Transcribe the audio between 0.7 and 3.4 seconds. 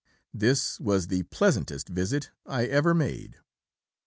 was the pleasantest visit I ever made.